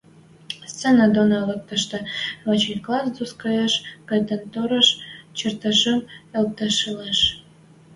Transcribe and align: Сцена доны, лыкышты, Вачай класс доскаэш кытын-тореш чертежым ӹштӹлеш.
Сцена 0.71 1.05
доны, 1.15 1.37
лыкышты, 1.47 1.97
Вачай 2.47 2.77
класс 2.85 3.07
доскаэш 3.17 3.73
кытын-тореш 4.07 4.87
чертежым 5.37 5.99
ӹштӹлеш. 6.67 7.19